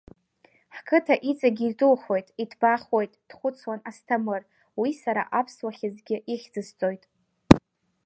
Ҳқыҭа 0.75 1.15
иҵегьгьы 1.29 1.67
идухоит, 1.69 2.27
иҭбаахоит, 2.43 3.11
дхәыцуан 3.27 3.79
Асҭамыр, 3.89 4.41
уи 4.79 4.89
сара 5.01 5.23
аԥсуа 5.39 5.71
хьыӡгьы 5.77 6.17
ихьӡысҵоит. 6.33 7.03